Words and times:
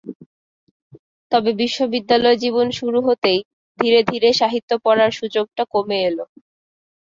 তবে 1.31 1.51
বিশ্ববিদ্যালয়জীবন 1.61 2.67
শুরু 2.79 2.99
হতেই 3.07 3.39
ধীরে 3.79 3.99
ধীরে 4.03 4.29
সাহিত্য 4.39 4.71
পড়ার 4.85 5.11
সুযোগটা 5.19 5.63
কমে 5.73 5.97
এল। 6.07 6.17